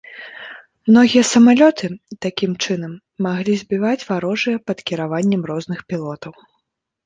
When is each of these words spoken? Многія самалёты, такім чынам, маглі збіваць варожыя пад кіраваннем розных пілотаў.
Многія 0.89 1.23
самалёты, 1.33 1.87
такім 2.27 2.51
чынам, 2.65 2.97
маглі 3.27 3.53
збіваць 3.61 4.07
варожыя 4.11 4.57
пад 4.73 4.77
кіраваннем 4.91 5.41
розных 5.55 5.79
пілотаў. 5.95 6.33